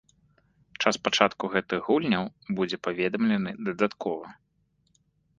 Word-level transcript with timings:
Час 0.83 0.95
пачатку 1.07 1.49
гэтых 1.55 1.79
гульняў 1.89 2.25
будзе 2.59 2.77
паведамлены 2.87 3.51
дадаткова. 3.67 4.25